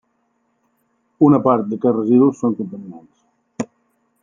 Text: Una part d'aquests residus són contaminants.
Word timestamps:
Una 1.27 1.41
part 1.49 1.69
d'aquests 1.73 1.99
residus 2.01 2.41
són 2.45 2.57
contaminants. 2.63 3.71